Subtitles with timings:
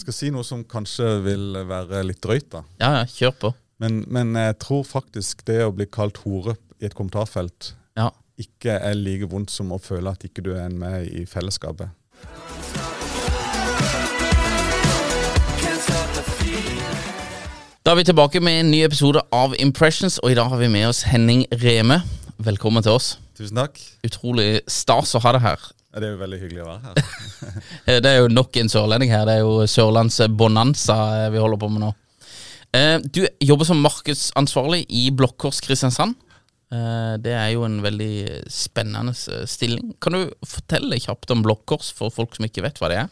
[0.00, 2.62] Jeg skal si noe som kanskje vil være litt drøyt, da.
[2.80, 3.48] Ja, ja, kjør på.
[3.84, 8.06] Men, men jeg tror faktisk det å bli kalt hore i et kommentarfelt Ja.
[8.40, 11.92] ikke er like vondt som å føle at ikke du er med i fellesskapet.
[17.84, 20.68] Da er vi tilbake med en ny episode av Impressions, og i dag har vi
[20.72, 22.00] med oss Henning Reme.
[22.40, 23.18] Velkommen til oss.
[23.36, 23.76] Tusen takk.
[24.08, 25.68] Utrolig stas å ha deg her.
[25.90, 26.98] Det er jo veldig hyggelig å være her.
[27.88, 29.24] Eh, Det er jo nok en sørlending her.
[29.26, 31.88] Det er jo Sørlandsbonanza eh, vi holder på med nå.
[32.76, 36.14] Eh, Du jobber som markedsansvarlig i Blokkors Kristiansand.
[36.70, 39.10] Det er jo en veldig spennende
[39.50, 39.88] stilling.
[39.98, 43.08] Kan du fortelle kjapt om Blokkors for folk som ikke vet hva det er?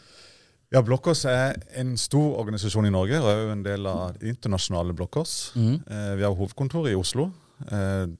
[0.71, 4.31] Ja, Blokkors er en stor organisasjon i Norge og er jo en del av det
[4.31, 5.33] internasjonale Blokkors.
[5.59, 5.75] Mm.
[6.15, 7.27] vi har hovedkontor i Oslo.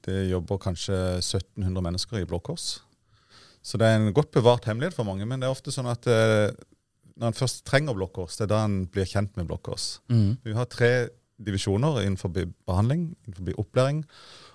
[0.04, 2.68] Det jobber kanskje 1700 mennesker i Blokkås.
[3.70, 6.08] Så det er en godt bevart hemmelighet for mange, men det er ofte sånn at
[6.10, 6.50] eh,
[7.20, 10.00] når en først trenger Blokkås, det er da en blir kjent med Blokkås.
[10.42, 10.90] Vi har tre
[11.40, 14.02] divisjoner innenfor behandling, innenfor opplæring,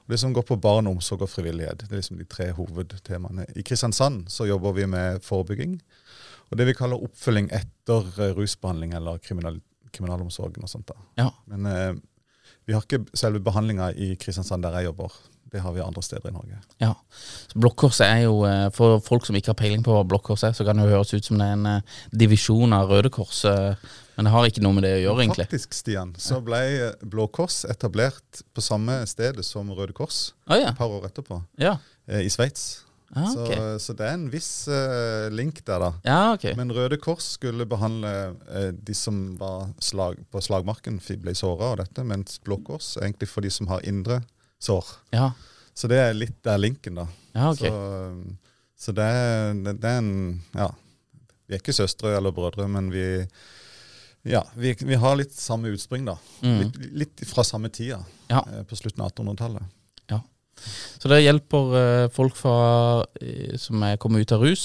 [0.05, 1.85] og det som går på barn, omsorg og frivillighet.
[1.85, 3.47] Det er liksom de tre hovedtemaene.
[3.57, 5.79] I Kristiansand så jobber vi med forebygging,
[6.51, 9.61] og det vi kaller oppfølging etter eh, rusbehandling eller kriminal,
[9.95, 10.91] kriminalomsorgen og sånt.
[10.91, 11.07] da.
[11.23, 11.29] Ja.
[11.49, 11.95] Men eh,
[12.65, 15.13] vi har ikke selve behandlinga i Kristiansand der jeg jobber.
[15.55, 16.57] Det har vi andre steder i Norge.
[16.83, 16.89] Ja.
[17.47, 20.57] Så Blokkors er jo, eh, for folk som ikke har peiling på hva blokkorset er,
[20.57, 23.45] så kan det jo høres ut som det er en eh, divisjon av Røde Kors,
[23.47, 25.45] eh, men det har ikke noe med det å gjøre, egentlig.
[25.47, 26.59] Faktisk, Stian, så ble
[27.07, 30.73] Blå Kors etablert på samme sted som Røde Kors ah, ja.
[30.73, 31.77] et par år etterpå, Ja.
[32.11, 32.81] i Sveits.
[33.15, 33.47] Ah, så,
[33.79, 35.91] så det er en viss uh, link der, da.
[36.03, 36.51] ja, okay.
[36.59, 38.11] Men Røde Kors skulle behandle
[38.49, 43.31] uh, de som var slag, på slagmarken, ble såra og dette, mens Blå Kors egentlig
[43.31, 44.25] for de som har indre
[44.61, 44.85] sår.
[45.15, 45.31] Ja,
[45.75, 47.07] Så det er litt der linken, da.
[47.35, 47.69] ja okay.
[47.69, 48.37] Så,
[48.85, 50.69] så det, er, det, det er en Ja.
[51.47, 53.03] Vi er ikke søstre eller brødre, men vi
[54.25, 56.15] ja, vi, vi har litt samme utspring, da.
[56.41, 56.55] Mm.
[56.63, 57.99] Litt, litt fra samme tida,
[58.31, 58.39] Ja.
[58.49, 59.61] eh, på slutten av 1800-tallet.
[60.09, 60.17] Ja.
[60.97, 64.63] Så det hjelper eh, folk fra, eh, som er kommet ut av rus,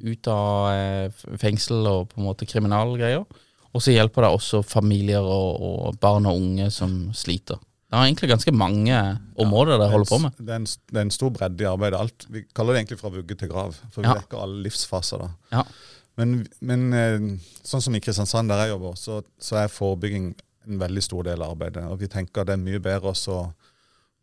[0.00, 3.26] ut av eh, fengsel og på en måte kriminalgreier.
[3.74, 7.60] Og så hjelper det også familier og, og barn og unge som sliter.
[7.94, 8.94] Det er egentlig ganske mange
[9.38, 10.38] områder dere holder på med.
[10.40, 11.98] Det er en, det er en stor bredde i arbeidet.
[12.00, 14.14] Alt, vi kaller det egentlig fra vugge til grav, for vi Ja.
[14.18, 15.22] dekker alle livsfaser.
[15.22, 15.28] da.
[15.52, 15.62] Ja.
[16.18, 17.28] Men, men eh,
[17.66, 20.32] sånn som i Kristiansand, der jeg jobber, så, så er forebygging
[20.66, 21.84] en veldig stor del av arbeidet.
[21.86, 23.38] Og vi tenker det er mye bedre å,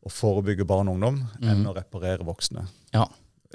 [0.04, 2.66] å forebygge barn og ungdom enn å reparere voksne.
[2.96, 3.06] Ja.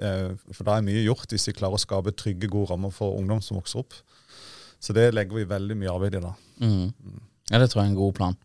[0.01, 3.19] Eh, For da er mye gjort hvis vi klarer å skape trygge, gode rammer for
[3.21, 3.93] ungdom som vokser opp.
[4.81, 6.33] Så det legger vi veldig mye arbeid i da.
[6.61, 6.93] Mm.
[7.51, 8.37] Ja, det tror jeg er en god plan.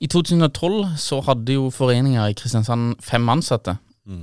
[0.00, 3.76] I 2012 så hadde jo foreninga i Kristiansand fem ansatte,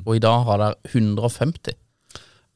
[0.06, 1.77] og i dag har det 150.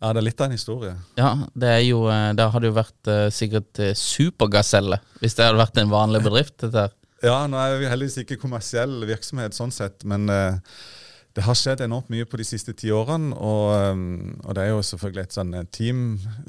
[0.02, 0.96] Ja, det er litt av en historie.
[1.20, 5.46] Ja, det er jo eh, Det hadde jo vært eh, sikkert eh, supergaselle hvis det
[5.46, 6.56] hadde vært en vanlig bedrift.
[6.64, 6.96] Dette her.
[7.22, 12.10] Ja, nå er vi heldigvis ikke kommersiell virksomhet sånn sett, men det har skjedd enormt
[12.10, 13.36] mye på de siste ti årene.
[13.38, 14.02] Og,
[14.42, 16.00] og det er jo selvfølgelig et sånn team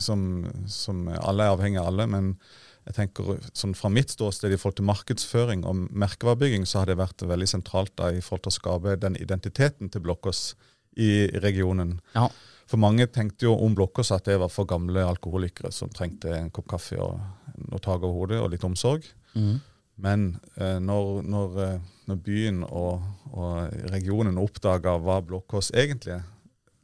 [0.00, 0.22] som,
[0.64, 2.08] som alle er avhengig av alle.
[2.08, 2.32] Men
[2.82, 6.98] jeg tenker sånn fra mitt ståsted i forhold til markedsføring og merkevarebygging, så har det
[6.98, 10.54] vært veldig sentralt da, i forhold til å skape den identiteten til Blokkås
[10.98, 12.00] i regionen.
[12.16, 12.26] Ja.
[12.70, 16.50] For mange tenkte jo om Blokkås at det var for gamle alkoholikere som trengte en
[16.54, 17.20] kopp kaffe og
[17.68, 19.06] noe tak over hodet og litt omsorg.
[19.36, 19.60] Mm.
[20.02, 26.24] Men eh, når, når, eh, når byen og, og regionen oppdaga hva Blokkås egentlig er,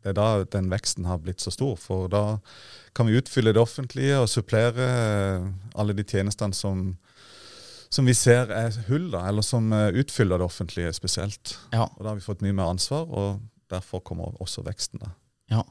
[0.03, 1.77] det er da den veksten har blitt så stor.
[1.81, 2.39] For da
[2.97, 5.47] kan vi utfylle det offentlige og supplere eh,
[5.79, 6.93] alle de tjenestene som,
[7.91, 11.56] som vi ser er hull, da, eller som eh, utfyller det offentlige spesielt.
[11.75, 11.89] Ja.
[11.89, 13.43] Og da har vi fått mye mer ansvar, og
[13.73, 15.03] derfor kommer også veksten.
[15.03, 15.12] da.
[15.50, 15.65] Ja.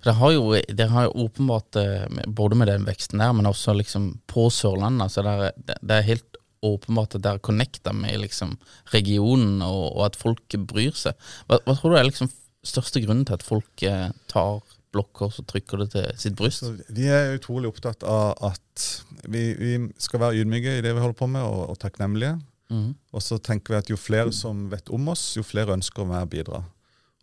[0.00, 0.44] For det har jo,
[0.80, 5.06] det har jo åpenbart, eh, både med den veksten der, men også liksom på Sørlandet,
[5.06, 8.56] altså det, er, det, er helt åpenbart at det er connecta med liksom
[8.94, 11.16] regionen, og, og at folk bryr seg.
[11.46, 12.32] Hva, hva tror du er liksom
[12.66, 14.60] største grunnen til at folk eh, tar
[14.90, 16.66] blokkors og trykker det til sitt bryst?
[16.90, 18.86] Vi er utrolig opptatt av at
[19.30, 22.36] vi, vi skal være ydmyke i det vi holder på med, og, og takknemlige.
[22.70, 22.92] Mm.
[23.14, 26.10] Og så tenker vi at jo flere som vet om oss, jo flere ønsker å
[26.10, 26.62] være bidra.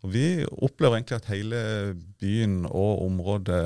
[0.06, 1.60] Og vi opplever egentlig at hele
[2.20, 3.62] byen og området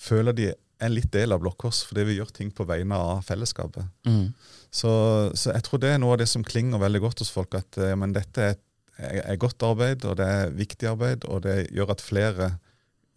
[0.00, 3.22] føler de er en litt del av blokkors, fordi vi gjør ting på vegne av
[3.26, 3.86] fellesskapet.
[4.08, 4.32] Mm.
[4.74, 4.90] Så,
[5.38, 7.78] så jeg tror det er noe av det som klinger veldig godt hos folk, at
[7.78, 8.63] ja, men dette er, er,
[8.98, 12.50] er godt arbeid, og det er viktig arbeid, og det gjør at flere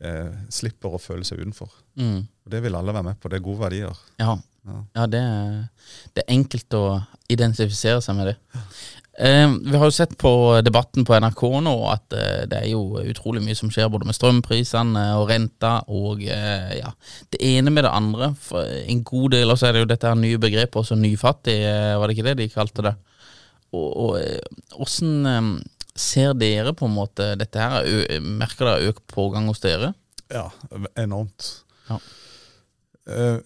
[0.02, 1.72] eh, slipper å føle seg utenfor.
[2.00, 2.28] Mm.
[2.28, 3.30] Og Det vil alle være med på.
[3.30, 4.06] Det er gode verdier.
[4.22, 4.38] Ja,
[4.68, 4.82] Ja.
[4.96, 5.68] ja det, er,
[6.16, 6.86] det er enkelt å
[7.32, 8.38] identifisere seg med det.
[9.18, 10.30] Eh, vi har jo sett på
[10.62, 14.14] debatten på NRK nå at eh, det er jo utrolig mye som skjer, både med
[14.14, 16.92] strømprisene og renta og eh, ja,
[17.34, 18.30] det ene med det andre.
[18.38, 21.58] For en god del av så er det jo dette her nye begrepet, også nyfattig,
[21.98, 22.94] var det ikke det de kalte det?
[23.76, 24.40] Og, og eh,
[24.80, 25.52] eh,
[25.98, 27.88] ser dere på en måte dette her?
[28.24, 29.94] Merker dere økt pågang hos dere?
[30.32, 30.50] Ja,
[31.00, 31.64] enormt.
[31.90, 32.02] Ja.
[33.08, 33.40] Eh,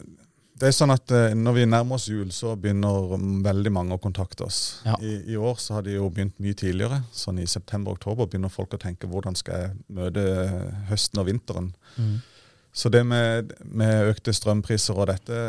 [0.61, 4.01] Det er sånn at Når vi nærmer oss jul, så begynner mm, veldig mange å
[4.01, 4.59] kontakte oss.
[4.85, 4.93] Ja.
[5.01, 6.99] I, I år så har de jo begynt mye tidligere.
[7.11, 10.21] Sånn I september-oktober begynner folk å tenke hvordan skal jeg møte
[10.91, 11.71] høsten og vinteren.
[12.71, 15.39] Så det med, med økte strømpriser og dette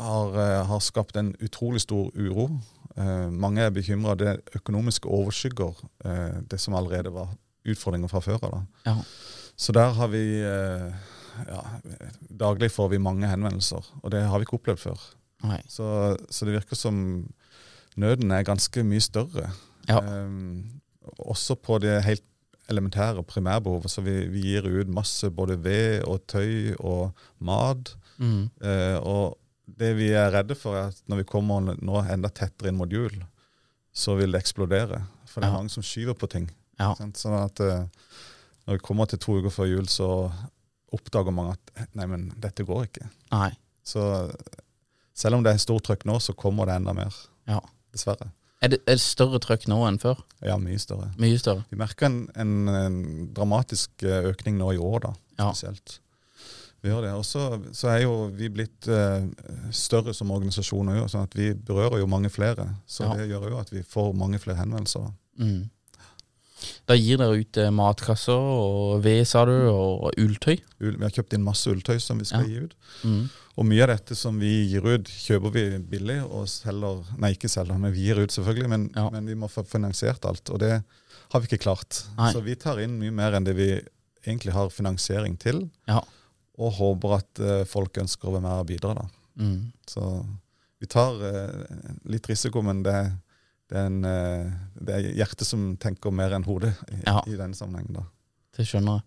[0.00, 0.40] har,
[0.72, 2.48] har skapt en utrolig stor uro.
[2.96, 4.16] Eh, mange er bekymra.
[4.18, 7.32] Det økonomiske overskygger eh, det som allerede var
[7.68, 8.60] utfordringer fra før av.
[8.86, 8.96] Ja.
[9.56, 11.08] Så der har vi eh,
[11.46, 11.60] ja,
[12.40, 15.08] Daglig får vi mange henvendelser, og det har vi ikke opplevd før.
[15.72, 16.96] Så, så det virker som
[17.96, 19.50] nøden er ganske mye større.
[19.88, 20.00] Ja.
[20.00, 20.80] Ehm,
[21.18, 22.24] også på det helt
[22.70, 23.90] elementære primærbehovet.
[23.90, 27.94] Så vi, vi gir ut masse både ved og tøy og mat.
[28.18, 28.50] Mm.
[28.62, 29.38] Eh, og
[29.78, 32.90] det vi er redde for, er at når vi kommer nå enda tettere inn mot
[32.92, 33.12] jul,
[33.92, 35.02] så vil det eksplodere.
[35.26, 35.58] For det er Ja.
[35.58, 36.50] mange som skyver på ting.
[36.78, 36.94] Ja.
[37.14, 37.84] Sånn at uh,
[38.66, 40.32] når vi kommer til to uker før jul, så
[40.92, 43.08] oppdager mange at nei, men dette går ikke.
[43.32, 43.50] Nei.
[43.86, 44.02] Så
[45.14, 47.14] selv om det er stort trøkk nå, så kommer det enda mer.
[47.50, 47.60] Ja.
[47.92, 48.30] Dessverre.
[48.62, 50.18] Er det, er det større trøkk nå enn før?
[50.44, 51.08] Ja, mye større.
[51.20, 51.64] Mye større.
[51.70, 52.98] Vi merker en, en, en
[53.36, 55.50] dramatisk eh, økning nå i år, da, Ja.
[56.82, 57.12] Vi gjør det.
[57.12, 59.26] Og så så er jo vi blitt uh,
[59.70, 62.68] større som organisasjon òg, sånn at vi berører jo mange flere.
[62.86, 63.14] Så Ja.
[63.16, 65.12] det gjør jo at vi får mange flere henvendelser.
[65.38, 65.68] Mm.
[66.86, 70.58] Da gir dere ut eh, matkasser og ved, sa du, og ulltøy.
[70.82, 72.48] Ull, Vi har kjøpt inn masse ulltøy som vi skal Ja.
[72.48, 72.74] gi ut.
[73.04, 73.30] Mm.
[73.56, 77.48] Og mye av dette som vi gir ut, kjøper vi billig og selger Nei, ikke
[77.48, 79.08] selger, men vi gir ut selvfølgelig, men, Ja.
[79.10, 80.50] men vi må få finansiert alt.
[80.50, 80.82] Og det
[81.32, 82.04] har vi ikke klart.
[82.18, 82.32] Nei.
[82.32, 83.80] Så vi tar inn mye mer enn det vi
[84.26, 86.02] egentlig har finansiering til, Ja.
[86.58, 88.94] Og håper at eh, folk ønsker å være med og bidra.
[88.98, 89.06] da.
[89.40, 89.72] Mm.
[89.88, 90.04] Så
[90.80, 92.96] vi tar uh, litt risiko, men det,
[93.68, 97.20] det, er en, uh, det er hjertet som tenker mer enn hodet i, Ja.
[97.28, 98.00] i den sammenhengen.
[98.00, 98.04] da.
[98.56, 99.06] Det skjønner jeg.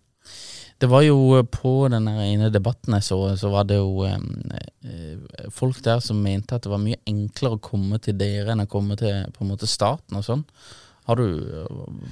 [0.80, 5.78] Det var jo på den ene debatten jeg så, så var det jo eh, folk
[5.84, 8.96] der som mente at det var mye enklere å komme til dere enn å komme
[8.98, 10.42] til på en måte staten og sånn.
[11.04, 11.26] Har du,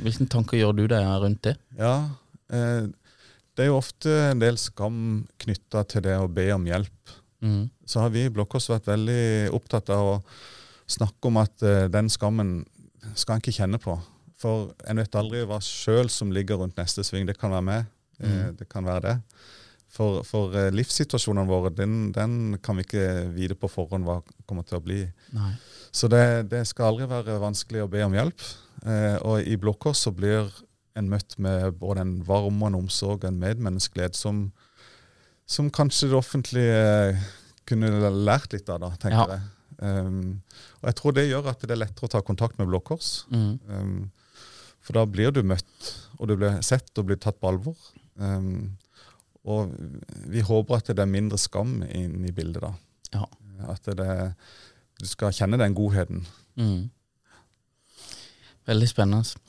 [0.04, 1.56] Hvilke tanker gjør du deg rundt det?
[1.78, 1.94] Ja,
[2.52, 2.84] eh,
[3.56, 4.96] det er jo ofte en del skam
[5.42, 7.14] knytta til det å be om hjelp.
[7.42, 7.66] Mm.
[7.88, 10.20] Så har vi i Blå Kors vært veldig opptatt av å
[10.90, 12.60] snakke om at uh, den skammen
[13.18, 13.96] skal en ikke kjenne på.
[14.40, 17.26] For en vet aldri hva sjøl som ligger rundt neste sving.
[17.28, 17.90] Det kan være med.
[18.22, 19.16] uh, det kan være det.
[19.92, 24.64] For, for uh, livssituasjonene våre, den, den kan vi ikke vite på forhånd hva kommer
[24.64, 25.02] til å bli.
[25.36, 25.52] Nei.
[25.92, 28.44] Så det, det skal aldri være vanskelig å be om hjelp.
[28.82, 30.48] Eh, og i Blå Kors så blir
[30.98, 34.44] en møtt med både en varme og en omsorg og en medmenneskelighet som,
[35.48, 36.82] som kanskje det offentlige
[37.12, 37.22] eh,
[37.68, 37.88] kunne
[38.26, 39.36] lært litt av, da, tenker Ja.
[39.38, 39.48] jeg.
[39.82, 40.42] Um,
[40.82, 43.24] og jeg tror det gjør at det er lettere å ta kontakt med Blå Kors.
[43.34, 43.56] Mm.
[43.66, 44.10] Um,
[44.84, 45.88] for da blir du møtt,
[46.20, 47.74] og du blir sett og blir tatt på alvor.
[48.14, 48.76] Um,
[49.42, 49.72] og
[50.30, 52.70] vi håper at det er mindre skam inn i bildet, da.
[53.16, 53.26] Ja.
[53.72, 54.06] At det,
[55.02, 56.22] du skal kjenne den godheten.
[56.60, 56.90] Mm.
[58.70, 59.40] Veldig spennende.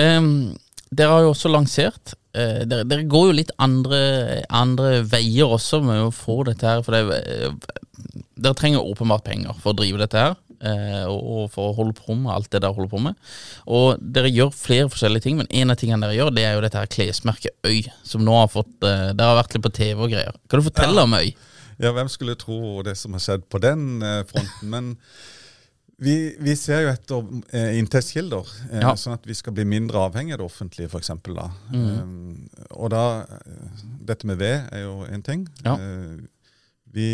[0.00, 0.54] Ehm,
[0.98, 4.00] dere har jo også lansert eh, dere, dere går jo litt andre,
[4.54, 6.82] andre veier også med å få dette her.
[6.86, 10.34] For det, eh, dere trenger åpenbart penger for å drive dette her.
[10.64, 13.18] eh, og, og for å holde på med alt det dere holder på med.
[13.68, 16.62] Og dere gjør flere forskjellige ting, men en av tingene dere gjør, det er jo
[16.64, 17.82] dette her klesmerket Øy.
[18.06, 20.36] Som nå har fått eh, Dere har vært litt på TV og greier.
[20.48, 21.34] Kan du fortelle om Øy?
[21.82, 24.70] Ja, hvem skulle tro det som har skjedd på den eh, fronten?
[24.72, 24.92] Men
[25.98, 28.94] vi, vi ser jo etter eh, inntektskilder, eh, Ja.
[28.98, 31.10] sånn at vi skal bli mindre avhengig av det offentlige, f.eks.
[31.24, 31.48] Da.
[31.72, 35.46] Um, og da eh, Dette med ved er jo en ting.
[35.64, 35.76] Ja.
[35.78, 36.20] Uh,
[36.94, 37.06] vi,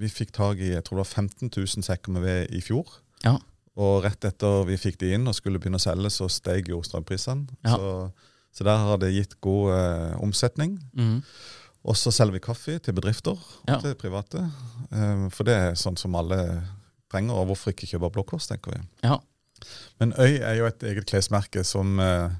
[0.00, 2.88] vi fikk tak i jeg tror det var 15 000 sekker med ved i fjor.
[3.24, 3.36] Ja.
[3.80, 6.80] Og rett etter vi fikk de inn og skulle begynne å selge, så steg jo
[6.82, 7.46] strømprisene.
[7.64, 7.76] Ja.
[7.76, 7.92] Så,
[8.58, 10.78] så der har det gitt god eh, omsetning.
[10.98, 11.20] Mm.
[11.86, 13.78] Og så selger vi kaffe til bedrifter og Ja.
[13.80, 14.42] til private.
[14.90, 16.40] Um, For det er sånn som alle
[17.10, 18.82] trenger, og hvorfor ikke kjøpe Blå Kors, tenker vi.
[19.04, 19.18] Ja.
[20.00, 22.30] Men Øy er jo et eget klesmerke som, eh,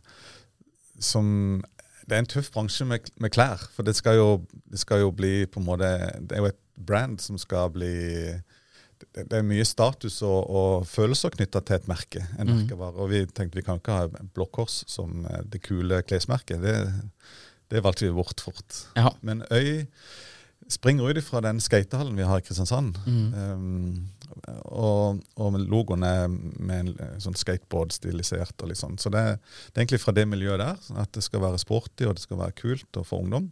[1.01, 1.63] som
[2.09, 3.61] Det er en tøff bransje med, med klær.
[3.75, 6.59] For det skal, jo, det skal jo bli på en måte Det er jo et
[6.75, 7.93] brand som skal bli
[9.01, 12.25] Det, det er mye status og, og følelser knytta til et merke.
[12.39, 12.97] en merkevare.
[12.97, 16.61] Og vi tenkte vi kan ikke ha Blå Kors som eh, det kule klesmerket.
[16.61, 16.75] Det,
[17.71, 18.83] det valgte vi bort fort.
[18.97, 19.09] Ja.
[19.23, 19.87] Men Øy
[20.69, 22.99] springer ut fra den skatehallen vi har i Kristiansand.
[23.07, 23.35] Mm.
[23.35, 24.09] Um,
[24.65, 28.57] og, og logoen er med en eh, sånn skateboard stilisert.
[28.63, 28.99] og litt sånn.
[29.01, 29.25] Så det,
[29.71, 30.81] det er egentlig fra det miljøet der.
[31.03, 33.51] At det skal være sporty og det skal være kult og for ungdom.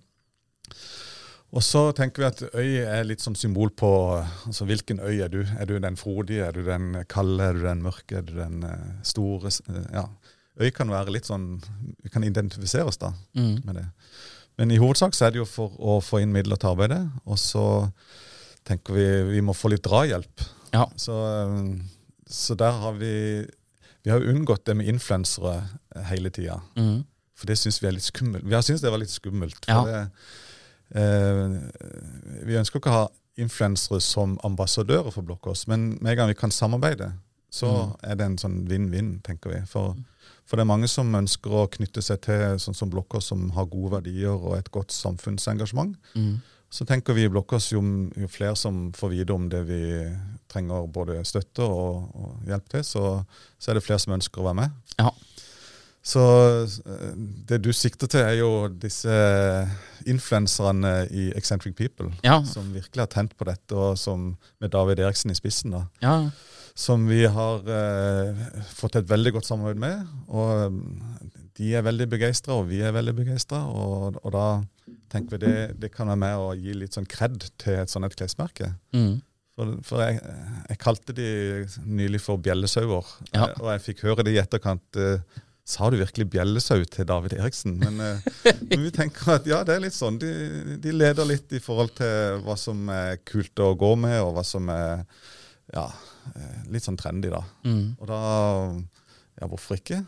[1.57, 5.31] Og så tenker vi at øy er litt sånn symbol på altså hvilken øy er
[5.33, 5.41] du?
[5.57, 8.67] Er du den frodige, er du den kalde, er du den mørke, er du den
[8.69, 9.53] eh, store?
[9.71, 10.05] eh, ja.
[10.59, 11.61] Øy kan være litt sånn
[12.03, 13.63] Vi kan identifisere oss da mm.
[13.65, 13.87] med det.
[14.59, 17.39] Men i hovedsak så er det jo for å få inn midler til arbeidet, og
[17.39, 17.65] så
[18.67, 20.43] tenker vi vi må få litt drahjelp.
[20.73, 20.87] Ja.
[20.97, 21.81] Så, eh,
[22.29, 23.47] så der har vi
[24.05, 25.65] Vi har unngått det med influensere
[25.97, 26.61] eh, hele tida.
[26.77, 27.03] Mm.
[27.37, 28.45] For det syns vi er litt skummelt.
[28.47, 29.59] Vi har syntes det var litt skummelt.
[29.67, 29.85] For Ja.
[29.85, 30.11] det,
[30.95, 33.09] eh, vi ønsker ikke å ha
[33.39, 37.13] influensere som ambassadører for Blokkås, men med en gang vi kan samarbeide,
[37.51, 39.61] så er det en sånn vinn-vinn, tenker vi.
[39.67, 39.95] For,
[40.45, 43.67] for det er mange som ønsker å knytte seg til sånn som Blokkås, som har
[43.71, 45.97] gode verdier og et godt samfunnsengasjement.
[46.15, 46.41] Mhm.
[46.71, 47.81] Så tenker vi i Blokkås jo,
[48.13, 49.83] jo flere som får vite om det vi
[50.53, 53.05] trenger både støtte og, og hjelp til, så,
[53.57, 54.77] så er det flere som ønsker å være med.
[55.01, 55.13] Ja.
[56.09, 56.23] Så
[56.65, 57.17] eh,
[57.49, 59.13] det du sikter til, er jo disse
[60.09, 62.13] influenserne i Eccentric People.
[62.25, 62.41] Ja.
[62.49, 65.75] Som virkelig har tent på dette, og som med David Eriksen i spissen.
[65.77, 66.31] da ja.
[66.79, 70.07] som vi har eh, fått et veldig godt samarbeid med.
[70.29, 70.81] Og
[71.59, 73.65] de er veldig begeistra, og vi er veldig begeistra.
[73.67, 74.49] Og, og da
[75.13, 78.07] tenker vi det, det kan være med å gi litt sånn kred til et sånt
[78.09, 78.73] et klesmerke.
[78.97, 79.19] Mm.
[79.59, 80.21] For, for jeg,
[80.69, 81.29] jeg kalte de
[81.89, 83.49] nylig for bjellesauer, Ja.
[83.49, 84.85] eh, og jeg fikk høre det i etterkant.
[84.97, 87.75] Uh, Sa du virkelig bjellesau til David Eriksen?
[87.83, 88.29] Men, eh,
[88.71, 90.17] men vi tenker at ja, det er litt sånn.
[90.23, 90.31] De,
[90.81, 94.45] de leder litt i forhold til hva som er kult å gå med, og hva
[94.49, 95.03] som er
[95.75, 95.85] ja,
[96.73, 97.43] litt sånn trendy, da.
[97.69, 97.99] Mm.
[98.01, 98.21] Og da
[99.43, 100.01] Ja, hvorfor ikke?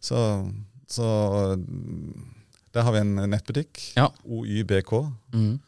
[0.00, 0.16] Så,
[0.88, 1.10] så
[2.72, 4.08] der har vi en nettbutikk, Ja.
[4.24, 5.60] oybk.no, Mhm.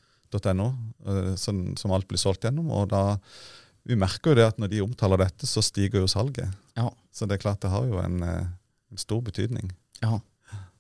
[1.06, 2.70] eh, som, som alt blir solgt gjennom.
[2.70, 3.18] Og da
[3.84, 6.46] Vi merker jo det at når de omtaler dette, så stiger jo salget.
[6.76, 6.84] Ja.
[7.12, 8.44] Så det er klart det har jo en, eh,
[8.92, 9.72] en stor betydning.
[10.00, 10.20] Ja.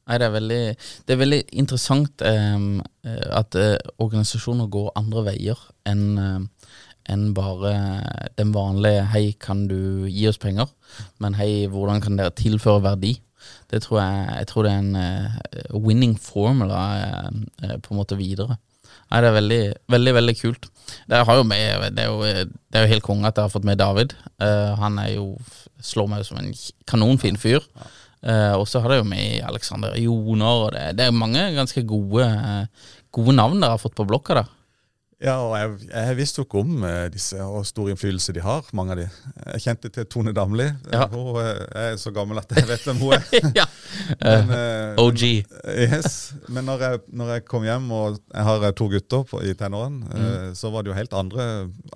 [0.06, 0.76] Nei, det er veldig,
[1.06, 6.46] det er veldig interessant ehm, eh, at eh, organisasjoner går andre veier enn eh,
[7.10, 10.68] enn bare den vanlige 'hei, kan du gi oss penger',
[11.18, 13.18] men 'hei, hvordan kan dere tilføre verdi'?
[13.72, 16.82] Det tror jeg, jeg tror det er en uh, winning formula
[17.62, 18.58] uh, på en måte videre.
[19.12, 20.68] Nei, det er veldig, veldig veldig kult.
[21.08, 21.18] Det,
[21.48, 24.14] med, det, er jo, det er jo helt konge at jeg har fått med David.
[24.40, 25.26] Uh, han er jo,
[25.84, 26.54] slår meg som en
[26.88, 27.64] kanonfin fyr.
[28.22, 32.28] Og så har det jo med Alexander Joner, og det, det er mange ganske gode,
[33.10, 34.52] gode navn dere har fått på blokka der.
[35.22, 38.66] Ja, og jeg, jeg visste jo ikke om eh, disse og stor innflytelse de har,
[38.74, 39.04] mange av de.
[39.52, 40.66] Jeg kjente til Tone Damli.
[40.90, 41.04] Ja.
[41.12, 43.28] Hun eh, er så gammel at jeg vet hvem hun er.
[43.60, 43.66] ja.
[44.18, 45.22] Men, uh, OG.
[45.78, 49.42] Yes, Men når jeg, når jeg kom hjem, og jeg har eh, to gutter på,
[49.46, 50.26] i tenårene, Mm.
[50.26, 51.46] uh, så var det jo helt andre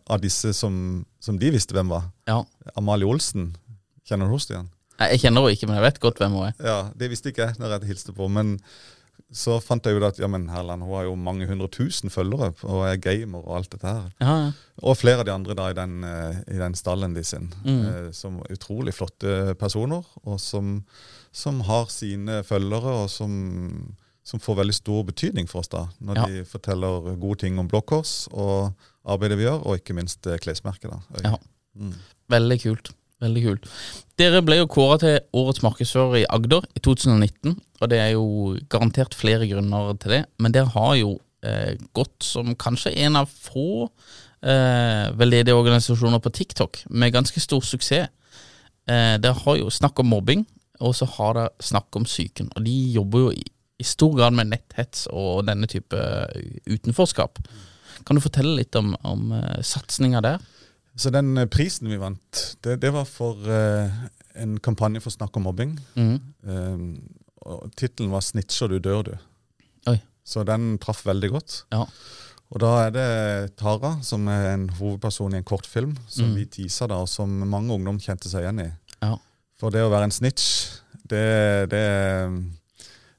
[0.06, 0.76] av disse som,
[1.20, 2.06] som de visste hvem var.
[2.30, 2.40] Ja.
[2.78, 3.50] Amalie Olsen.
[4.06, 4.70] Kjenner du henne, Stian?
[5.02, 6.54] Jeg kjenner henne ikke, men jeg vet godt hvem hun er.
[6.62, 8.28] Ja, Det visste ikke jeg når jeg hilste på.
[8.32, 8.54] Men
[9.32, 12.52] så fant jeg ut at ja, men Herland, hun har jo mange hundre tusen følgere
[12.62, 14.08] og er gamer og alt dette her.
[14.22, 14.52] Ja, ja.
[14.86, 17.48] Og flere av de andre da i den, eh, i den stallen de sin.
[17.64, 17.80] Mm.
[17.88, 20.84] eh, Som utrolig flotte personer, og som,
[21.32, 26.16] som har sine følgere, og som, som får veldig stor betydning for oss da, når
[26.22, 26.26] Ja.
[26.26, 27.82] de forteller gode ting om Blå
[28.30, 28.72] og
[29.04, 30.90] arbeidet vi gjør, og ikke minst eh, klesmerket.
[30.92, 31.00] da.
[31.24, 31.36] Ja.
[31.74, 31.94] Mm.
[32.30, 32.94] Veldig kult.
[33.24, 33.68] Veldig kult.
[34.20, 38.56] Dere ble jo kåra til årets markedsfører i Agder i 2019, og det er jo
[38.72, 40.22] garantert flere grunner til det.
[40.40, 46.32] Men dere har jo eh, gått som kanskje en av få eh, veldedige organisasjoner på
[46.36, 48.12] TikTok med ganske stor suksess.
[48.86, 50.44] Eh, dere har jo snakk om mobbing,
[50.84, 52.52] og så har dere snakk om psyken.
[52.52, 53.46] Og de jobber jo i,
[53.80, 55.96] i stor grad med netthets og denne type
[56.68, 57.40] utenforskap.
[58.06, 60.44] Kan du fortelle litt om, om uh, satsinga der?
[60.96, 63.90] Så den eh, prisen vi vant, det, det var for uh,
[64.34, 65.74] en kampanje for snakk om mobbing.
[65.96, 66.14] Mm.
[66.48, 66.86] Um,
[67.46, 69.18] og Tittelen var 'Snitcher du, dør du'.
[69.92, 69.98] Oi.
[70.24, 71.58] Så den traff veldig godt.
[71.72, 71.84] Ja.
[72.50, 76.34] Og da er det Tara, som er en hovedperson i en kortfilm, som Mm.
[76.36, 78.70] vi teaser da, og som mange ungdom kjente seg igjen i.
[79.02, 79.16] Ja.
[79.58, 82.50] For det å være en snitch, det, det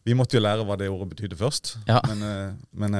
[0.05, 1.77] Vi måtte jo lære hva det ordet betydde først.
[1.87, 1.99] Ja.
[2.07, 2.91] Men, eh, men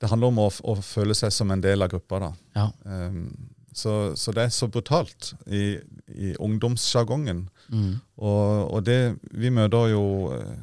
[0.00, 2.20] det handler om å, å føle seg som en del av gruppa.
[2.20, 2.32] da.
[2.54, 2.68] Ja.
[2.84, 3.32] Um,
[3.72, 5.78] så, så det er så brutalt i,
[6.14, 7.48] i ungdomssjargongen.
[7.68, 7.98] Mm.
[8.16, 10.54] Og, og det, vi møter jo eh,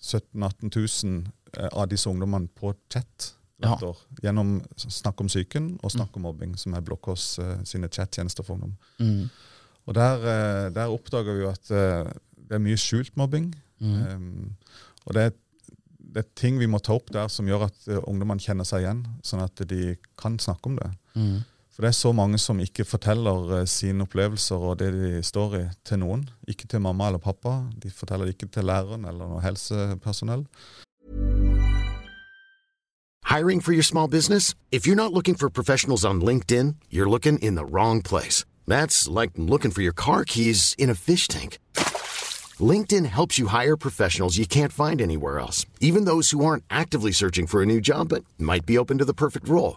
[0.00, 0.72] 17 000-18
[1.04, 1.20] 000
[1.56, 4.00] eh, av disse ungdommene på chat hvert år.
[4.24, 8.46] Gjennom Snakk om psyken og Snakk om mobbing, som er Blå Kors eh, sine chattjenester
[8.46, 8.74] for ungdom.
[8.98, 9.28] Mm.
[9.86, 12.10] Og der, eh, der oppdager vi jo at eh,
[12.50, 13.52] det er mye skjult mobbing.
[13.80, 13.94] Mm.
[13.94, 14.56] Um,
[15.06, 15.36] og det er,
[15.98, 18.82] det er ting vi må ta opp der som gjør at uh, ungdommene kjenner seg
[18.84, 20.90] igjen, sånn at de kan snakke om det.
[21.14, 21.38] Mm.
[21.70, 25.56] For det er så mange som ikke forteller uh, sine opplevelser og det de står
[25.56, 26.26] i, til noen.
[26.50, 27.60] Ikke til mamma eller pappa.
[27.82, 30.46] De forteller det ikke til læreren eller noe helsepersonell.
[33.30, 34.54] Hiring for your small business?
[34.72, 38.44] If you're not looking for professionals on LinkedIn, you're looking in the wrong place.
[38.66, 41.58] That's like looking for your car keys in a fish tank.
[42.58, 47.12] LinkedIn helps you hire professionals you can't find anywhere else, even those who aren't actively
[47.12, 49.76] searching for a new job but might be open to the perfect role.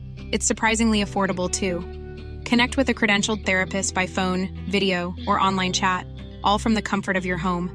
[0.31, 1.81] It's surprisingly affordable too.
[2.49, 6.05] Connect with a credentialed therapist by phone, video, or online chat,
[6.43, 7.69] all from the comfort of your home.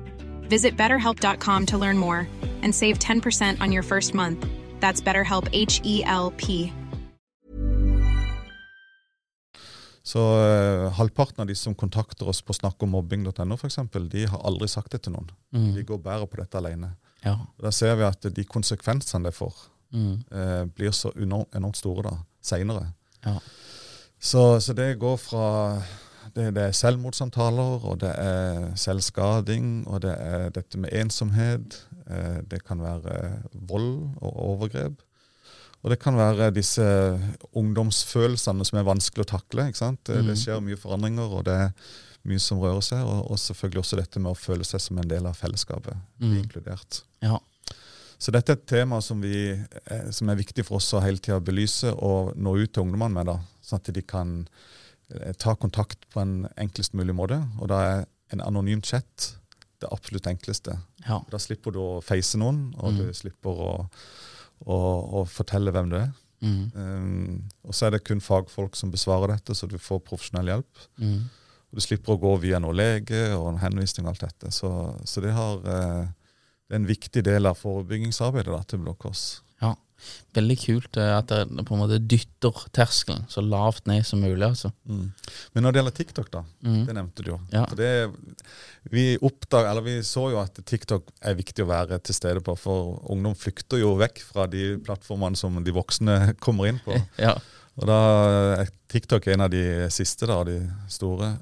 [0.49, 2.27] Visit betterhelp.com to learn more
[2.63, 4.47] and save 10% on your first month.
[4.81, 6.73] That's BetterHelp H E L P.
[10.03, 13.79] Så uh, halvparten av de som kontakter oss på snakkommobbing.no f.eks.,
[14.11, 15.31] de har aldri sagt det til noen.
[15.51, 15.73] Mm.
[15.75, 16.93] De går bare på dette alene.
[17.25, 17.33] Ja.
[17.59, 19.55] Da ser vi at de konsekvensene det får,
[19.95, 20.17] Mm.
[20.35, 22.17] uh, blir så enormt, enormt store da,
[22.47, 22.91] seinere.
[23.27, 23.39] Ja.
[24.19, 25.47] Så, så det går fra
[26.37, 31.79] det, det er selvmordssamtaler, og det er selvskading, og det er dette med ensomhet.
[32.07, 35.03] Eh, det kan være vold og overgrep.
[35.83, 36.85] Og det kan være disse
[37.55, 39.69] ungdomsfølelsene som er vanskelig å takle.
[39.71, 40.03] ikke sant?
[40.09, 41.93] Det, det skjer mye forandringer, og det er
[42.27, 43.05] mye som rører seg.
[43.07, 45.95] Og, og selvfølgelig også dette med å føle seg som en del av fellesskapet.
[46.21, 46.33] mm.
[46.43, 47.05] inkludert.
[47.23, 47.39] ja.
[48.19, 51.21] Så dette er et tema som, vi, eh, som er viktig for oss å hele
[51.21, 53.29] tida belyse og nå ut til ungdommene med.
[53.29, 54.37] da, Sånn at de kan
[55.13, 57.43] eh, ta kontakt på en enklest mulig måte.
[57.61, 59.35] Og da er en anonym chat
[59.81, 60.79] det absolutt enkleste.
[61.05, 61.21] ja.
[61.31, 63.73] Da slipper du å face noen, og du slipper å,
[64.65, 64.77] å,
[65.21, 66.15] å fortelle hvem du er.
[66.45, 66.63] Mm.
[66.75, 70.87] Um, og så er det kun fagfolk som besvarer dette, så du får profesjonell hjelp.
[71.01, 71.27] Mm.
[71.71, 74.53] Og du slipper å gå via noen lege og en henvisning og alt dette.
[74.55, 74.71] Så,
[75.05, 76.26] så det, har, eh,
[76.67, 79.41] det er en viktig del av forebyggingsarbeidet da, til Blå Kors.
[79.63, 79.75] ja.
[80.37, 84.45] Veldig kult eh, at det på en måte dytter terskelen så lavt ned som mulig.
[84.45, 84.69] altså.
[84.85, 85.07] Mm.
[85.55, 86.83] Men når det gjelder TikTok, da, Mm.
[86.87, 87.39] det nevnte du jo.
[87.51, 87.63] Ja.
[87.75, 87.89] Det,
[88.93, 92.55] vi, oppdag, eller vi så jo at TikTok er viktig å være til stede på,
[92.61, 96.93] for ungdom flykter jo vekk fra de plattformene som de voksne kommer inn på.
[97.19, 97.33] Ja.
[97.77, 97.97] Og da
[98.61, 100.59] er TikTok en av de siste, da, de
[100.93, 101.39] store.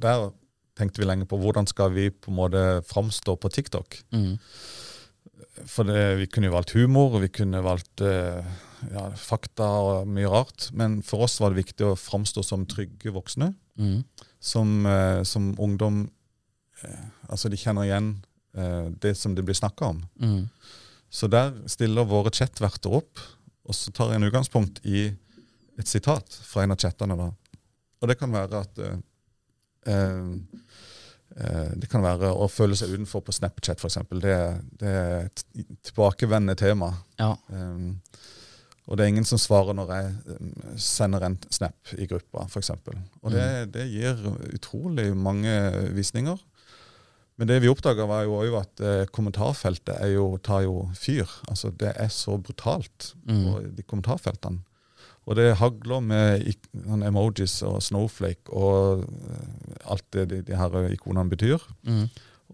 [0.00, 0.30] Der
[0.78, 3.98] tenkte vi lenge på hvordan skal vi på en måte framstå på TikTok.
[4.14, 4.34] Mm.
[5.70, 8.42] For det, vi kunne jo valgt humor, vi kunne valgt eh,
[8.90, 10.68] ja, fakta og mye rart.
[10.74, 13.52] Men for oss var det viktig å framstå som trygge voksne.
[13.78, 14.02] Mm.
[14.42, 16.04] Som, eh, som ungdom
[16.82, 18.16] eh, Altså, de kjenner igjen
[19.02, 19.96] det som det blir snakka om.
[20.22, 20.44] Mm.
[21.10, 23.18] Så der stiller våre chatverter opp,
[23.66, 25.08] og så tar jeg en utgangspunkt i
[25.74, 27.16] et sitat fra en av chattene.
[27.18, 27.32] da.
[27.98, 28.78] Og det kan være at
[31.34, 33.96] Det kan være å føle seg utenfor på Snapchat, f.eks.
[34.22, 34.34] Det,
[34.78, 35.42] det er et
[35.88, 36.92] tilbakevendende tema.
[37.18, 37.32] Ja.
[37.50, 37.96] Um,
[38.86, 42.70] Og det er ingen som svarer når jeg eh, sender en snap i gruppa, f.eks.
[43.24, 44.20] Og det, det gir
[44.52, 45.54] utrolig mange
[45.96, 46.36] visninger.
[47.40, 51.24] Men det vi oppdaga, var jo òg at eh, kommentarfeltet er jo, tar jo fyr.
[51.48, 54.60] Altså Det er så brutalt på de kommentarfeltene.
[55.24, 60.90] Og det hagler med sånn emojis og snowflake og eh, alt det de, de her
[60.92, 61.62] ikonene betyr.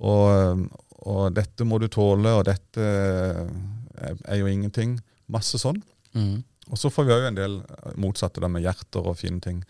[0.00, 0.66] Og,
[1.02, 4.98] og dette må du tåle, og dette er, er jo ingenting.
[5.30, 5.82] Masse sånn.
[6.14, 6.40] Mm.
[6.70, 7.58] Og så får vi òg en del
[8.00, 9.60] motsatte, med hjerter og fine ting.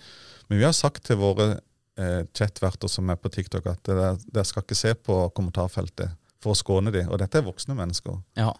[0.48, 1.54] Men vi har sagt til våre
[1.98, 6.58] eh, chatverter som er på TikTok, at dere skal ikke se på kommentarfeltet for å
[6.58, 7.08] skåne dem.
[7.08, 8.20] Og dette er voksne mennesker.
[8.38, 8.52] Ja.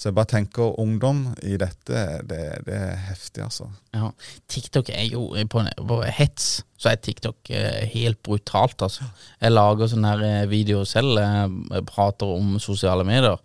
[0.00, 3.66] Så jeg bare tenker ungdom i dette, det, det er heftig, altså.
[3.92, 4.06] Ja,
[4.48, 9.10] TikTok er jo på, på hets, så er TikTok eh, helt brutalt, altså.
[9.42, 13.36] Jeg lager sånne her eh, videoer selv, jeg prater om sosiale medier.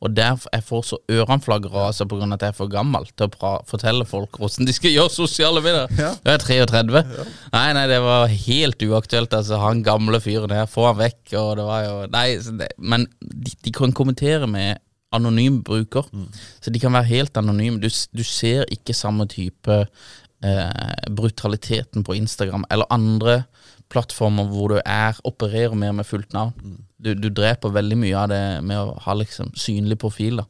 [0.00, 3.54] Og der jeg får så ørene raser av at jeg er for gammel til å
[3.68, 5.92] fortelle folk hvordan de skal gjøre sosiale medier.
[5.94, 6.14] Ja.
[6.24, 7.02] Jeg er 33.
[7.52, 9.36] Nei, nei, det var helt uaktuelt.
[9.36, 11.20] Altså, han gamle fyren her, få han vekk.
[11.36, 14.80] Og det var jo Nei, det, men de, de kan kommentere med
[15.12, 16.06] anonym bruker.
[16.62, 17.80] Så de kan være helt anonyme.
[17.82, 19.80] Du, du ser ikke samme type
[20.44, 23.40] eh, brutaliteten på Instagram eller andre
[23.90, 26.78] plattformer hvor du er, opererer mer med fullt navn.
[27.00, 30.38] Du, du dreper veldig mye av det med å ha liksom synlig profil.
[30.42, 30.46] da.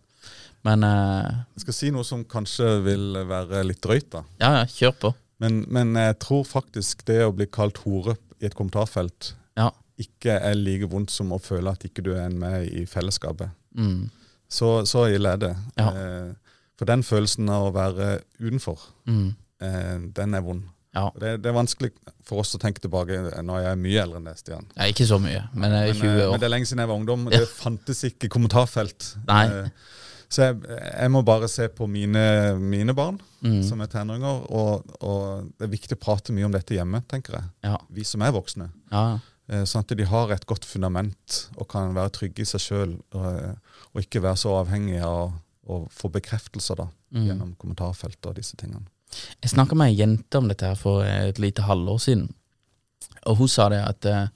[0.68, 4.24] Men eh, Jeg skal si noe som kanskje vil være litt drøyt, da.
[4.42, 5.14] ja, ja, kjør på.
[5.40, 9.70] Men, men jeg tror faktisk det å bli kalt hore i et kommentarfelt Ja.
[10.00, 13.48] ikke er like vondt som å føle at ikke du er med i fellesskapet.
[13.72, 14.10] Mm.
[14.50, 15.52] Så, så ille er det.
[15.78, 15.88] Ja.
[15.94, 16.32] Eh,
[16.80, 19.34] for den følelsen av å være utenfor, Mm.
[19.62, 20.62] eh, den er vond.
[20.94, 21.04] Ja.
[21.14, 21.92] Det, det er vanskelig
[22.26, 24.64] for oss å tenke tilbake når jeg er mye eldre enn deg, Stian.
[24.76, 24.88] ja.
[24.90, 26.30] Ikke så mye, men jeg er Men, 20 eh, år.
[26.32, 27.28] men det er lenge siden jeg var ungdom.
[27.30, 29.12] Det fantes ikke kommentarfelt.
[29.28, 29.44] Nei.
[29.46, 29.68] Eh,
[30.30, 33.62] Så jeg, jeg må bare se på mine, mine barn, Mm.
[33.66, 37.32] som er tenåringer, og, og det er viktig å prate mye om dette hjemme, tenker
[37.38, 37.44] jeg.
[37.64, 37.78] Ja.
[37.90, 38.68] Vi som er voksne.
[38.92, 39.18] Ja.
[39.48, 42.92] Eh, Sånn at de har et godt fundament og kan være trygge i seg sjøl,
[43.12, 43.56] og,
[43.94, 45.32] og ikke være så avhengig av
[45.70, 47.24] å få bekreftelser da, Mm.
[47.26, 48.86] gjennom kommentarfeltet og disse tingene.
[49.42, 52.28] Jeg snakka med ei jente om dette her for et lite halvår siden.
[53.26, 54.28] Og hun sa det at, eh,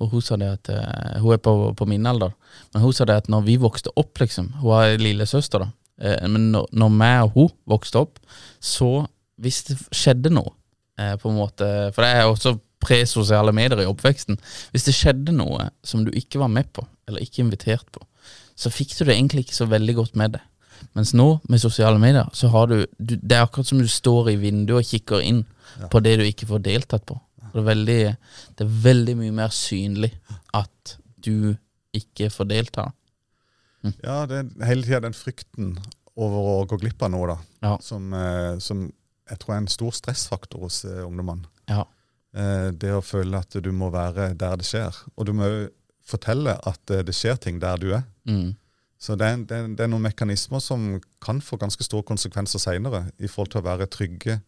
[0.00, 2.34] hun, sa det at eh, hun er på, på min alder,
[2.74, 5.70] men hun sa det at når vi vokste opp, liksom Hun har ei lillesøster, da.
[6.00, 8.18] eh, Men når, når meg og hun vokste opp,
[8.60, 9.06] så
[9.40, 10.52] hvis det skjedde noe,
[10.98, 14.36] eh, på en måte For det er også presosiale medier i oppveksten.
[14.72, 18.04] Hvis det skjedde noe som du ikke var med på, eller ikke invitert på,
[18.58, 20.42] så fikk du det egentlig ikke så veldig godt med det.
[20.94, 24.32] Mens nå, med sosiale medier, så har du, du Det er akkurat som du står
[24.32, 25.44] i vinduet og kikker inn
[25.92, 27.16] på det du ikke får deltatt på.
[27.52, 28.00] Det er, veldig,
[28.58, 30.10] det er veldig mye mer synlig
[30.54, 31.54] at du
[31.96, 32.88] ikke får delta.
[34.04, 35.76] Ja, det er hele tida den frykten
[36.18, 37.76] over å gå glipp av noe, da, Ja.
[37.82, 38.88] som, eh, som
[39.28, 41.46] jeg tror er en stor stressfaktor hos eh, ungdommene.
[41.70, 41.84] Ja.
[42.34, 44.94] Eh, det å føle at du må være der det skjer.
[45.16, 45.68] Og du må jo
[46.08, 48.04] fortelle at det skjer ting der du er.
[48.28, 48.52] Mm.
[48.98, 53.04] Så det er, det, det er noen mekanismer som kan få ganske store konsekvenser seinere,
[53.18, 54.40] i forhold til å være trygge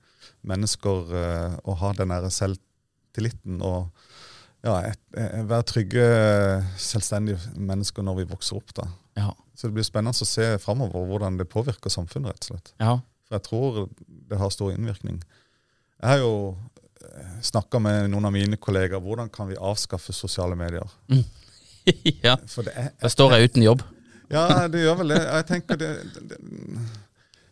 [0.46, 3.90] mennesker eh, og ha den der selvtilliten og
[4.66, 6.08] ja, et, et, være trygge,
[6.82, 8.74] selvstendige mennesker når vi vokser opp.
[8.76, 8.88] da.
[9.16, 9.30] Ja.
[9.56, 12.74] Så det blir spennende å se framover hvordan det påvirker samfunnet, rett og slett.
[12.82, 12.98] ja.
[13.30, 13.76] For jeg tror
[14.26, 15.20] det har stor innvirkning.
[16.02, 16.32] Jeg har jo
[17.46, 20.88] snakka med noen av mine kollegaer hvordan kan vi avskaffe sosiale medier.
[22.26, 22.36] ja.
[22.50, 23.84] For det er, Da står jeg uten jobb.
[24.30, 25.22] Ja, det gjør vel det.
[25.26, 25.90] Jeg tenker det,
[26.30, 26.38] det,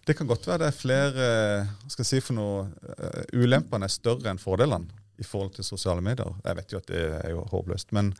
[0.08, 1.26] det kan godt være det er flere
[1.66, 4.88] hva skal jeg si for noe, eh, Ulempene er større enn fordelene
[5.18, 6.30] i forhold til sosiale medier.
[6.44, 8.12] Jeg vet jo at det er jo håpløst, men,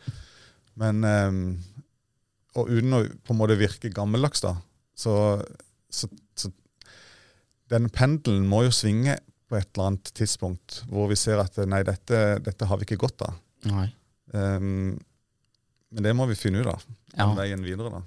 [0.83, 1.43] men um,
[2.59, 4.57] Og uten å på en måte virke gammeldags, da,
[4.99, 5.15] så,
[5.89, 6.51] så, så
[7.71, 9.15] Den pendelen må jo svinge
[9.49, 13.01] på et eller annet tidspunkt hvor vi ser at nei, dette, dette har vi ikke
[13.07, 13.39] godt av.
[14.35, 14.99] Um,
[15.95, 16.85] men det må vi finne ut av.
[17.17, 17.31] Ja.
[17.37, 18.05] veien videre, da.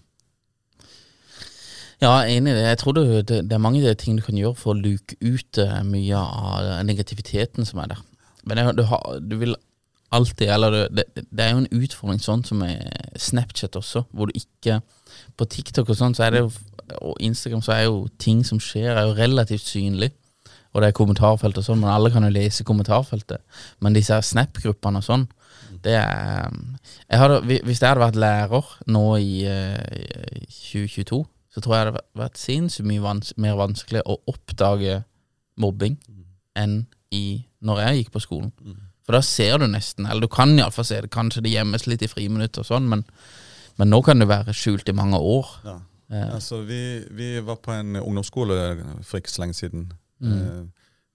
[2.02, 2.62] Ja, jeg er enig i det.
[2.66, 5.60] Jeg tror det, det, det er mange ting du kan gjøre for å luke ut
[5.62, 8.02] eh, mye av negativiteten som er der.
[8.44, 9.54] Men det, du, har, du vil
[10.12, 12.82] alltid Eller det, det, er jo en utfordring sånn som med
[13.22, 14.80] Snapchat også, hvor du ikke
[15.38, 16.50] På TikTok og sånn, så er det jo
[17.00, 20.10] og Instagram så er jo ting som skjer, er jo relativt synlig.
[20.72, 23.44] Og det er kommentarfelt og sånn, men alle kan jo lese kommentarfeltet.
[23.84, 25.26] Men disse Snap-gruppene og sånn,
[25.84, 31.86] det jeg hadde, Hvis jeg hadde vært lærer nå i i 2022, så tror jeg
[31.86, 35.02] det hadde vært sinnssykt mye vans mer vanskelig å oppdage
[35.60, 35.98] mobbing
[36.56, 38.52] enn i når jeg gikk på skolen.
[39.04, 42.04] For da ser du nesten, eller du kan iallfall se det, kanskje det gjemmes litt
[42.06, 43.04] i friminutt og sånn, men,
[43.78, 45.50] men nå kan det være skjult i mange år.
[45.66, 45.80] Ja.
[46.12, 48.58] Eh, Altså, vi, vi var på en ungdomsskole
[49.04, 49.90] for ikke så lenge siden.
[50.22, 50.38] Mm.
[50.38, 50.62] Eh,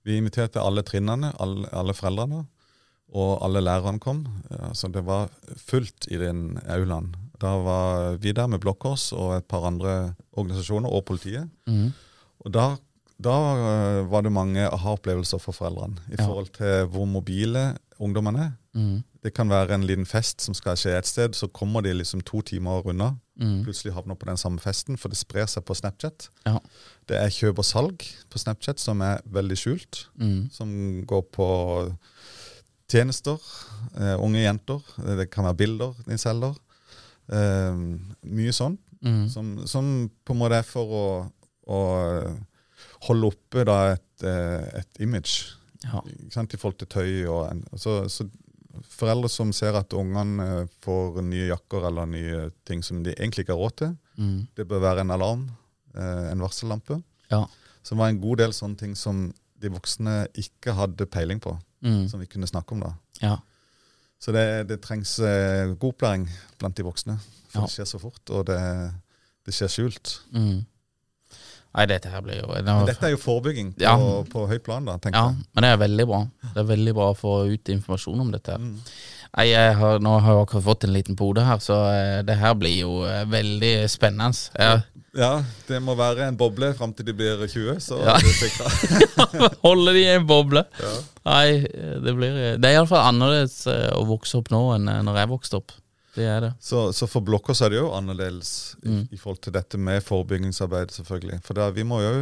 [0.07, 2.44] Vi inviterte alle trinnene, alle, alle foreldrene,
[3.14, 4.25] og alle lærerne kom.
[4.51, 7.14] Altså, det var fullt i den aulaen.
[7.40, 11.49] Da var vi der med Blå Kors og et par andre organisasjoner, og politiet.
[11.66, 11.92] mm.
[12.47, 12.77] Og da,
[13.19, 18.51] da eh, var det mange aha-opplevelser for foreldrene i forhold til hvor mobile ungdommene er.
[18.75, 19.03] Mm.
[19.25, 22.21] Det kan være en liten fest som skal skje et sted, så kommer de liksom
[22.21, 23.14] to timer unna.
[23.40, 23.64] Mm.
[23.64, 26.29] Plutselig havner på den samme festen, for det sprer seg på Snapchat.
[26.47, 26.59] Ja.
[27.09, 30.49] Det er kjøp og salg på Snapchat som er veldig skjult, Mm.
[30.53, 31.49] som går på
[32.90, 33.38] tjenester,
[33.99, 34.83] eh, unge jenter,
[35.18, 36.55] det kan være bilder de selger.
[37.29, 37.75] Eh,
[38.22, 39.29] mye sånn, Mm.
[39.29, 39.88] som, som
[40.25, 41.03] på en måte er for å,
[41.68, 41.81] å
[43.07, 45.53] holde oppe da et, eh, et image
[45.85, 46.01] Ja.
[46.33, 47.27] sant, i forhold til tøy.
[47.29, 48.25] Og så, så
[48.88, 53.44] foreldre som ser at ungene eh, får nye jakker eller nye ting som de egentlig
[53.44, 54.46] ikke har råd til, Mm.
[54.57, 55.51] det bør være en alarm,
[55.94, 57.03] eh, en varsellampe.
[57.31, 57.44] Ja.
[57.85, 61.59] Så det var en god del sånne ting som de voksne ikke hadde peiling på,
[61.83, 62.09] Mm.
[62.09, 62.92] som vi kunne snakke om da.
[63.23, 63.37] Ja.
[64.19, 67.66] Så det, det trengs eh, god opplæring blant de voksne, for Ja.
[67.66, 68.59] det skjer så fort, og det,
[69.47, 70.21] det skjer skjult.
[70.33, 70.64] Mm.
[71.77, 73.97] Nei, dette her blir jo det Men var- dette er jo forebygging på, Ja.
[74.25, 75.45] på høyt plan, da, tenker Ja, jeg.
[75.55, 76.21] men det er veldig bra.
[76.55, 78.51] Det er veldig bra å få ut informasjon om dette.
[78.53, 78.59] her.
[78.59, 78.81] Mm.
[79.37, 82.55] Nei, har, nå har jeg akkurat fått en liten pode her, så eh, det her
[82.57, 84.33] blir jo eh, veldig spennende.
[84.57, 84.77] Ja.
[85.16, 85.31] Ja,
[85.68, 88.16] det må være en boble fram til de blir 20, så Ja.
[88.18, 88.68] er det sikra.
[89.66, 90.61] holder de i en boble.
[90.81, 90.90] Ja.
[91.25, 91.62] Nei,
[92.05, 95.31] det blir Det er iallfall annerledes eh, å vokse opp nå enn eh, når jeg
[95.33, 95.72] vokste opp.
[96.16, 96.51] Det er det.
[96.64, 98.51] Så, så for Blokka så er det jo annerledes
[98.83, 99.03] i, Mm.
[99.12, 101.40] i forhold til dette med forebyggingsarbeid, selvfølgelig.
[101.44, 102.12] For da, vi må jo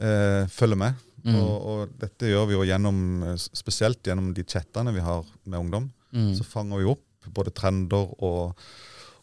[0.00, 0.96] eh, følge med.
[1.24, 1.36] Mm.
[1.40, 2.98] Og, og dette gjør vi jo gjennom,
[3.30, 5.86] eh, spesielt gjennom de chattene vi har med ungdom.
[6.14, 6.32] Mm.
[6.38, 8.54] Så fanger vi opp både trender og,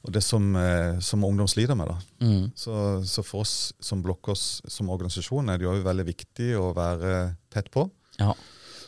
[0.02, 1.92] og det som, eh, som ungdom sliter med.
[2.20, 2.52] Mm.
[2.58, 2.74] Så,
[3.08, 7.36] så for oss som Blå Kors som organisasjon er det jo veldig viktig å være
[7.54, 7.86] tett på.
[8.20, 8.34] Ja.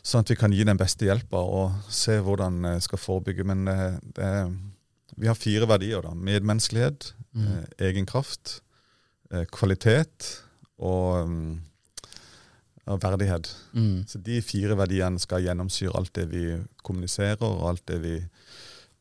[0.04, 3.46] Sånn at vi kan gi den beste hjelpa og se hvordan vi skal forebygge.
[3.48, 3.78] Men det,
[4.18, 4.56] det, er-
[5.16, 6.02] vi har fire verdier.
[6.04, 6.12] da.
[6.18, 7.48] Medmenneskelighet, Mm.
[7.48, 8.60] eh, egenkraft,
[9.32, 10.28] eh, kvalitet
[10.78, 11.30] og
[12.88, 13.50] ja, verdighet.
[13.74, 14.04] Mm.
[14.08, 16.43] Så de fire verdiene skal gjennomsyre alt det vi
[16.84, 18.15] kommuniserer, og alt det vi,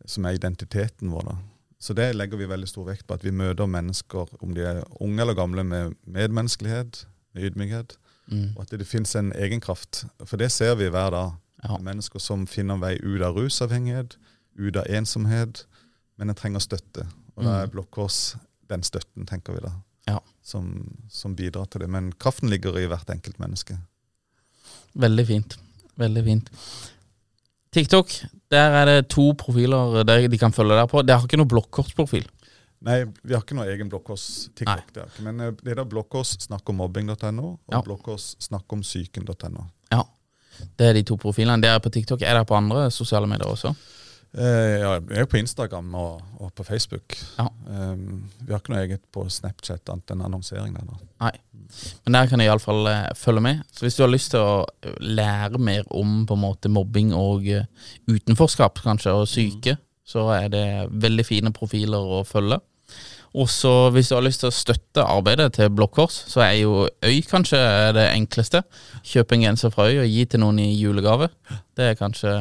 [0.07, 1.23] som er identiteten vår.
[1.33, 1.37] da.
[1.83, 4.83] Så det legger vi veldig stor vekt på, at vi møter mennesker, om de er
[5.03, 7.97] unge eller gamle, med medmenneskelighet, med ydmykhet,
[8.31, 8.53] Mm.
[8.57, 10.05] og at det, det finnes en egenkraft.
[10.25, 11.33] For det ser vi hver dag.
[11.65, 11.77] Ja.
[11.83, 14.15] Mennesker som finner en vei ut av rusavhengighet,
[14.59, 15.65] ut av ensomhet,
[16.19, 17.05] men en trenger støtte.
[17.37, 17.71] Og da er Mm.
[17.73, 18.37] Blå Kors
[18.71, 19.73] den støtten, tenker vi da,
[20.09, 20.19] Ja.
[20.43, 20.73] som,
[21.11, 21.89] som bidrar til det.
[21.91, 23.77] Men kraften ligger i hvert enkelt menneske.
[24.99, 25.59] Veldig fint.
[26.01, 26.51] Veldig fint.
[27.73, 28.11] TikTok,
[28.53, 31.01] der er det to profiler der de kan følge deg på.
[31.07, 32.27] Det har ikke noe blokkortprofil.
[32.83, 34.55] Nei, vi har ikke noe egen Blokkås Nei.
[34.59, 34.89] TikTok.
[34.97, 35.11] der.
[35.23, 37.81] Men eh, det er da Blokkås snakkommobbing.no og Ja.
[37.87, 39.69] Blokkås snakkomsyken.no.
[39.95, 40.03] Ja.
[40.77, 41.63] Det er de to profilene.
[41.63, 42.25] Det er på TikTok.
[42.27, 43.71] Er det på andre sosiale medier også?
[44.39, 47.17] Eh, ja, vi er jo på Instagram og, og på Facebook.
[47.37, 47.51] Ja.
[47.69, 50.87] Um, vi har ikke noe eget på Snapchat annet enn annonsering der.
[50.89, 51.01] da.
[51.27, 51.35] Nei.
[52.05, 53.61] Men der kan du iallfall uh, følge med.
[53.77, 57.13] Så hvis du har lyst til å eh, lære mer om på en måte mobbing
[57.17, 57.69] og uh,
[58.09, 59.77] utenforskap, kanskje, og syke,
[60.09, 62.63] så er det veldig fine profiler å følge.
[63.37, 66.57] Og så hvis du har lyst til å støtte arbeidet til Blå Kors, så er
[66.63, 67.61] jo Øy kanskje
[67.97, 68.61] det enkleste.
[69.09, 71.31] Kjøpe en genser fra Øy og gi til noen i julegave.
[71.77, 72.35] Det er kanskje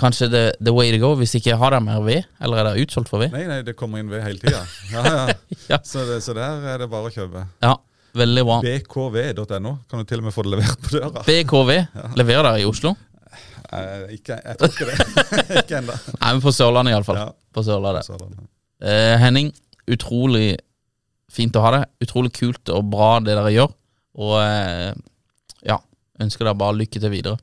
[0.00, 2.86] Kanskje the, the way to go, hvis ikke har dere mer ved, eller er det
[2.86, 3.34] utsolgt for ved?
[3.36, 4.62] Nei, nei, det kommer inn ved hele tida.
[4.94, 5.38] Ja, ja.
[5.68, 5.78] Ja.
[5.84, 7.44] Så, det, så der er det bare å kjøpe.
[7.62, 7.74] Ja,
[8.16, 8.56] veldig bra.
[8.64, 11.24] bkv.no kan du til og med få det levert på døra.
[11.28, 11.72] BKV,
[12.20, 12.94] leverer dere i Oslo?
[13.70, 14.96] Eh, ikke, jeg tror ikke det.
[15.62, 15.98] ikke ennå.
[16.16, 17.20] Nei, men på Sørlandet iallfall.
[17.20, 17.28] Ja.
[17.54, 18.08] På Sørlandet.
[18.08, 18.48] Sørlandet.
[18.80, 19.52] Eh, Henning,
[19.90, 20.56] utrolig
[21.30, 21.92] fint å ha deg.
[22.02, 23.70] Utrolig kult og bra det dere gjør.
[24.20, 24.90] Og eh,
[25.68, 25.76] ja,
[26.24, 27.38] ønsker dere bare lykke til videre.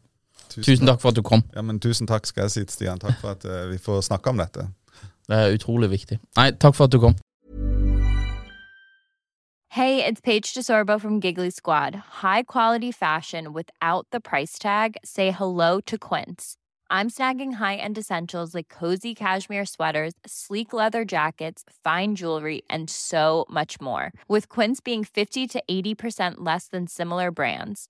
[0.66, 1.44] Tusen takk for at du kom.
[1.56, 3.00] Ja, men tusen takk skal jeg si til Stian.
[3.00, 4.68] Takk for at eh, vi får snakke om dette.
[5.28, 6.20] Det er utrolig viktig.
[6.38, 7.18] Nei, takk for at du kom.
[9.70, 11.96] Hey, it's Paige DeSorbo from Giggly Squad.
[12.24, 14.98] High quality fashion without the price tag.
[15.04, 16.56] Say hello to Quince.
[16.90, 23.46] I'm snagging high-end essentials like cozy cashmere sweaters, sleek leather jackets, fine jewelry, and so
[23.50, 24.14] much more.
[24.30, 27.90] With Quince being 50 to 80% less than similar brands.